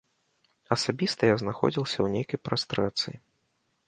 Асабіста 0.75 1.21
я 1.29 1.35
знаходзілася 1.41 1.95
ў 1.97 2.07
нейкай 2.15 2.39
прастрацыі. 2.47 3.15